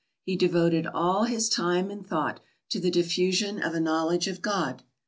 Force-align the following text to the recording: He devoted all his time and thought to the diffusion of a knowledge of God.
He 0.23 0.35
devoted 0.35 0.87
all 0.87 1.25
his 1.25 1.47
time 1.47 1.91
and 1.91 2.03
thought 2.03 2.39
to 2.69 2.79
the 2.79 2.89
diffusion 2.89 3.61
of 3.61 3.75
a 3.75 3.79
knowledge 3.79 4.27
of 4.27 4.41
God. 4.41 4.81